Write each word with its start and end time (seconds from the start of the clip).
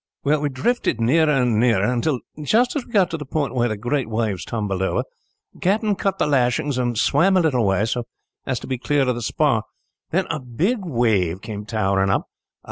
"Well, 0.23 0.41
we 0.41 0.49
drifted 0.49 0.99
nearer 0.99 1.31
and 1.31 1.59
nearer 1.59 1.83
until, 1.85 2.21
just 2.41 2.75
as 2.75 2.87
we 2.87 2.91
got 2.91 3.11
to 3.11 3.17
the 3.19 3.23
point 3.25 3.53
where 3.53 3.69
the 3.69 3.77
great 3.77 4.09
waves 4.09 4.43
tumbled 4.43 4.81
over, 4.81 5.03
the 5.53 5.59
captain 5.59 5.93
cut 5.95 6.17
the 6.17 6.25
lashings 6.25 6.79
and 6.79 6.97
swam 6.97 7.37
a 7.37 7.41
little 7.41 7.61
away, 7.61 7.85
so 7.85 8.05
as 8.43 8.59
to 8.61 8.67
be 8.67 8.79
clear 8.79 9.07
of 9.07 9.13
the 9.13 9.21
spar. 9.21 9.61
Then 10.09 10.25
a 10.31 10.39
big 10.39 10.79
wave 10.81 11.43
came 11.43 11.67
towering 11.67 12.09
up. 12.09 12.25